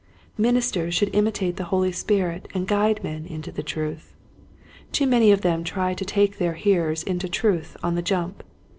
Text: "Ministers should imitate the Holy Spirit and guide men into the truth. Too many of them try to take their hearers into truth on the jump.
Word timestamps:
"Ministers 0.39 0.95
should 0.95 1.13
imitate 1.13 1.57
the 1.57 1.65
Holy 1.65 1.91
Spirit 1.91 2.47
and 2.55 2.67
guide 2.67 3.03
men 3.03 3.27
into 3.27 3.51
the 3.51 3.61
truth. 3.61 4.15
Too 4.91 5.05
many 5.05 5.31
of 5.31 5.41
them 5.41 5.63
try 5.63 5.93
to 5.93 6.03
take 6.03 6.39
their 6.39 6.53
hearers 6.53 7.03
into 7.03 7.29
truth 7.29 7.77
on 7.83 7.93
the 7.93 8.01
jump. 8.01 8.41